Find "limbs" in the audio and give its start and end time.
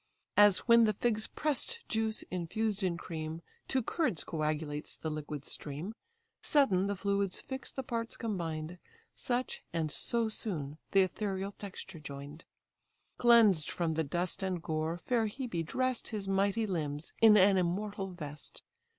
16.65-17.13